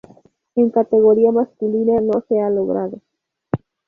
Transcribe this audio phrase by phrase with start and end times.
[0.55, 2.97] En categoría masculina no se ha logrado.